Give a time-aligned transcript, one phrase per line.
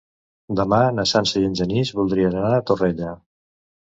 [0.59, 3.13] Demà na Sança i en Genís voldrien anar a Torrella.